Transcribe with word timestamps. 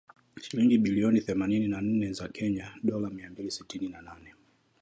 Shilingi 0.41 0.77
bilioni 0.77 1.21
thelathini 1.21 1.67
na 1.67 1.81
nne 1.81 2.13
za 2.13 2.27
Kenya 2.27 2.75
dola 2.83 3.09
mia 3.09 3.29
mbili 3.29 3.49
tisini 3.49 3.89
na 3.89 4.01
nane. 4.01 4.35